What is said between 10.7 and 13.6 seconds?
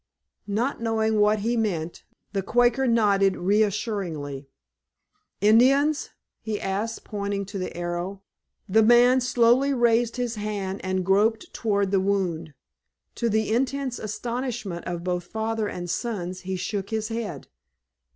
and groped toward the wound. To the